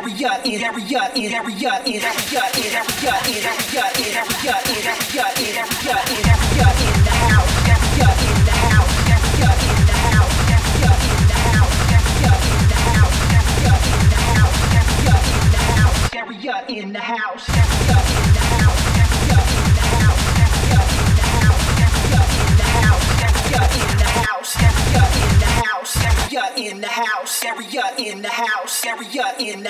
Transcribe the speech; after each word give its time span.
area, 0.00 0.40
in 0.44 0.62
area, 0.62 1.10
in 1.14 1.32
area, 1.32 1.82
in 1.84 2.02
area, 2.02 2.42
in 2.56 2.64
area. 2.64 2.69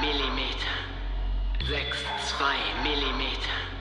Millimeter. 0.00 0.74
6,2 1.60 2.82
Millimeter. 2.82 3.79